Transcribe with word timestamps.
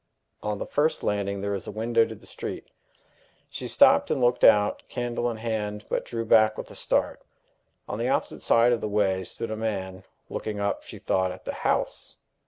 On 0.41 0.57
the 0.57 0.65
first 0.65 1.03
landing 1.03 1.41
there 1.41 1.51
was 1.51 1.67
a 1.67 1.71
window 1.71 2.05
to 2.05 2.15
the 2.15 2.25
street. 2.25 2.67
She 3.51 3.67
stopped 3.67 4.09
and 4.09 4.19
looked 4.19 4.43
out, 4.43 4.81
candle 4.89 5.29
in 5.29 5.37
hand, 5.37 5.83
but 5.91 6.05
drew 6.05 6.25
back 6.25 6.57
with 6.57 6.71
a 6.71 6.75
start: 6.75 7.21
on 7.87 7.99
the 7.99 8.09
opposite 8.09 8.41
side 8.41 8.71
of 8.71 8.81
the 8.81 8.89
way 8.89 9.23
stood 9.23 9.51
a 9.51 9.55
man, 9.55 10.03
looking 10.27 10.59
up, 10.59 10.81
she 10.81 10.97
thought, 10.97 11.31
at 11.31 11.45
the 11.45 11.53
house! 11.61 12.17